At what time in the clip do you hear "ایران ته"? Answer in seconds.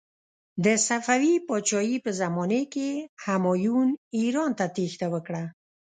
4.19-4.65